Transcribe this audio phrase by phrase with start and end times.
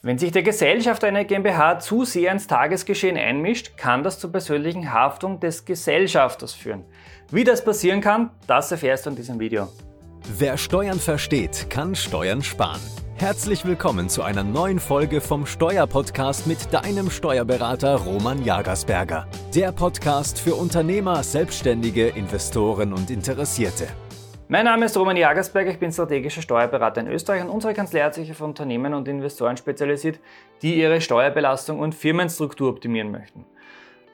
[0.00, 4.92] Wenn sich der Gesellschafter einer GmbH zu sehr ins Tagesgeschehen einmischt, kann das zur persönlichen
[4.92, 6.84] Haftung des Gesellschafters führen.
[7.32, 9.66] Wie das passieren kann, das erfährst du in diesem Video.
[10.38, 12.80] Wer Steuern versteht, kann Steuern sparen.
[13.16, 19.26] Herzlich willkommen zu einer neuen Folge vom Steuerpodcast mit deinem Steuerberater Roman Jagersberger.
[19.52, 23.88] Der Podcast für Unternehmer, Selbstständige, Investoren und Interessierte.
[24.50, 28.14] Mein Name ist Roman Jagersberger, ich bin strategischer Steuerberater in Österreich und unsere Kanzlei hat
[28.14, 30.20] sich auf Unternehmen und Investoren spezialisiert,
[30.62, 33.44] die ihre Steuerbelastung und Firmenstruktur optimieren möchten.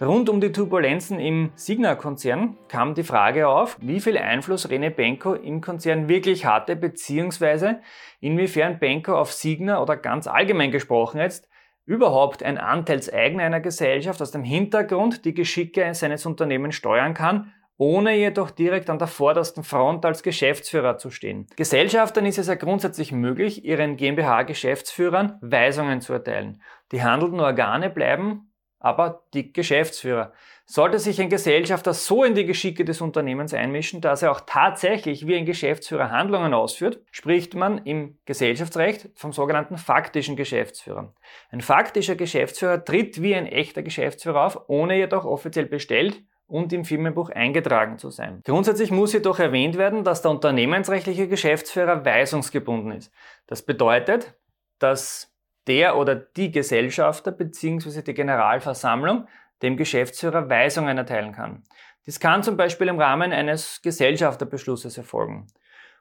[0.00, 5.34] Rund um die Turbulenzen im Signa-Konzern kam die Frage auf, wie viel Einfluss Rene Benko
[5.34, 7.78] im Konzern wirklich hatte, beziehungsweise
[8.20, 11.48] inwiefern Benko auf Signa oder ganz allgemein gesprochen jetzt
[11.86, 18.14] überhaupt ein Anteilseigner einer Gesellschaft aus dem Hintergrund die Geschicke seines Unternehmens steuern kann ohne
[18.16, 21.46] jedoch direkt an der vordersten Front als Geschäftsführer zu stehen.
[21.56, 26.62] Gesellschaftern ist es ja grundsätzlich möglich, ihren GmbH-Geschäftsführern Weisungen zu erteilen.
[26.92, 28.50] Die handelnden Organe bleiben
[28.84, 30.34] aber die Geschäftsführer.
[30.66, 35.26] Sollte sich ein Gesellschafter so in die Geschicke des Unternehmens einmischen, dass er auch tatsächlich
[35.26, 41.14] wie ein Geschäftsführer Handlungen ausführt, spricht man im Gesellschaftsrecht vom sogenannten faktischen Geschäftsführer.
[41.50, 46.84] Ein faktischer Geschäftsführer tritt wie ein echter Geschäftsführer auf, ohne jedoch offiziell bestellt und im
[46.84, 48.40] Firmenbuch eingetragen zu sein.
[48.44, 53.12] Grundsätzlich muss jedoch erwähnt werden, dass der unternehmensrechtliche Geschäftsführer weisungsgebunden ist.
[53.46, 54.34] Das bedeutet,
[54.78, 55.34] dass
[55.66, 58.02] der oder die Gesellschafter bzw.
[58.02, 59.26] die Generalversammlung
[59.62, 61.64] dem Geschäftsführer Weisungen erteilen kann.
[62.06, 65.46] Dies kann zum Beispiel im Rahmen eines Gesellschafterbeschlusses erfolgen.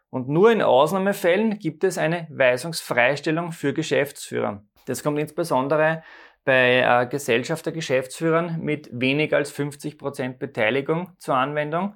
[0.09, 4.63] Und nur in Ausnahmefällen gibt es eine Weisungsfreistellung für Geschäftsführer.
[4.85, 6.03] Das kommt insbesondere
[6.44, 11.95] bei äh, Gesellschafter, Geschäftsführern mit weniger als 50 Prozent Beteiligung zur Anwendung,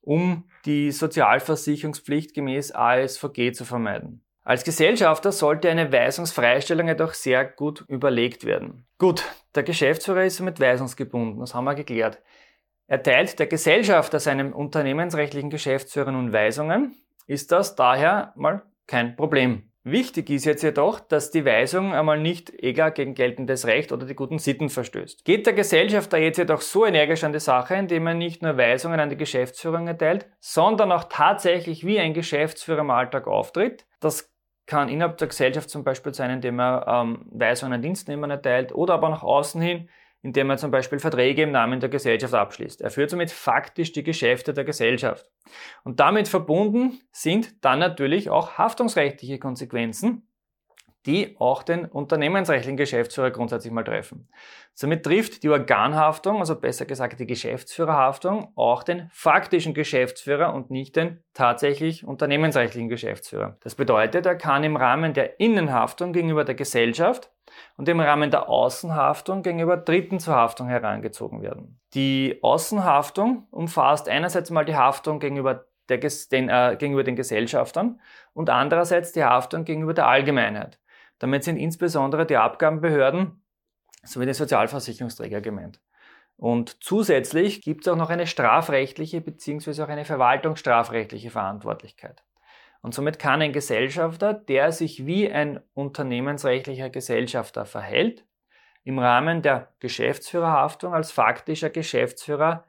[0.00, 4.24] um die Sozialversicherungspflicht gemäß ASVG zu vermeiden.
[4.44, 8.86] Als Gesellschafter sollte eine Weisungsfreistellung jedoch sehr gut überlegt werden.
[8.96, 9.22] Gut,
[9.54, 12.22] der Geschäftsführer ist somit weisungsgebunden, das haben wir geklärt.
[12.86, 16.96] Erteilt der Gesellschafter seinem unternehmensrechtlichen Geschäftsführer nun Weisungen,
[17.26, 19.67] ist das daher mal kein Problem.
[19.84, 24.14] Wichtig ist jetzt jedoch, dass die Weisung einmal nicht egal gegen geltendes Recht oder die
[24.14, 25.24] guten Sitten verstößt.
[25.24, 29.00] Geht der Gesellschafter jetzt jedoch so energisch an die Sache, indem er nicht nur Weisungen
[29.00, 34.30] an die Geschäftsführung erteilt, sondern auch tatsächlich wie ein Geschäftsführer im Alltag auftritt, das
[34.66, 38.94] kann innerhalb der Gesellschaft zum Beispiel sein, indem er ähm, Weisungen an Dienstnehmern erteilt oder
[38.94, 39.88] aber nach außen hin,
[40.22, 42.80] indem er zum Beispiel Verträge im Namen der Gesellschaft abschließt.
[42.80, 45.26] Er führt somit faktisch die Geschäfte der Gesellschaft.
[45.84, 50.27] Und damit verbunden sind dann natürlich auch haftungsrechtliche Konsequenzen,
[51.06, 54.28] die auch den unternehmensrechtlichen Geschäftsführer grundsätzlich mal treffen.
[54.74, 60.96] Somit trifft die Organhaftung, also besser gesagt die Geschäftsführerhaftung, auch den faktischen Geschäftsführer und nicht
[60.96, 63.56] den tatsächlich unternehmensrechtlichen Geschäftsführer.
[63.60, 67.30] Das bedeutet, er kann im Rahmen der Innenhaftung gegenüber der Gesellschaft
[67.76, 71.80] und im Rahmen der Außenhaftung gegenüber Dritten zur Haftung herangezogen werden.
[71.94, 78.00] Die Außenhaftung umfasst einerseits mal die Haftung gegenüber, der, den, äh, gegenüber den Gesellschaftern
[78.34, 80.78] und andererseits die Haftung gegenüber der Allgemeinheit.
[81.18, 83.42] Damit sind insbesondere die Abgabenbehörden
[84.04, 85.80] sowie die Sozialversicherungsträger gemeint.
[86.36, 89.82] Und zusätzlich gibt es auch noch eine strafrechtliche bzw.
[89.82, 92.22] auch eine verwaltungsstrafrechtliche Verantwortlichkeit.
[92.80, 98.24] Und somit kann ein Gesellschafter, der sich wie ein unternehmensrechtlicher Gesellschafter verhält,
[98.84, 102.64] im Rahmen der Geschäftsführerhaftung als faktischer Geschäftsführer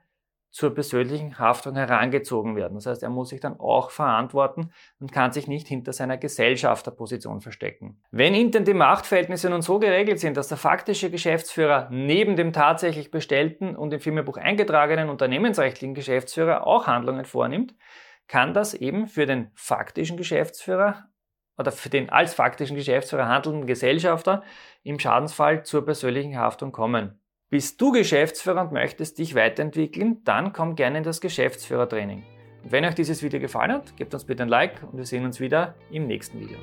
[0.52, 2.76] zur persönlichen Haftung herangezogen werden.
[2.76, 7.42] Das heißt, er muss sich dann auch verantworten und kann sich nicht hinter seiner Gesellschafterposition
[7.42, 8.02] verstecken.
[8.12, 13.12] Wenn intern die Machtverhältnisse nun so geregelt sind, dass der faktische Geschäftsführer neben dem tatsächlich
[13.12, 17.76] bestellten und im Firmenbuch eingetragenen unternehmensrechtlichen Geschäftsführer auch Handlungen vornimmt,
[18.28, 21.10] kann das eben für den faktischen Geschäftsführer
[21.58, 24.44] oder für den als faktischen Geschäftsführer handelnden Gesellschafter
[24.84, 27.20] im Schadensfall zur persönlichen Haftung kommen.
[27.52, 32.24] Bist du Geschäftsführer und möchtest dich weiterentwickeln, dann komm gerne in das Geschäftsführertraining.
[32.64, 35.26] Und wenn euch dieses Video gefallen hat, gebt uns bitte ein Like und wir sehen
[35.26, 36.58] uns wieder im nächsten Video.